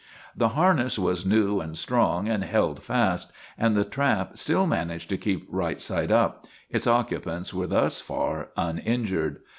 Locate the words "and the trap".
3.55-4.35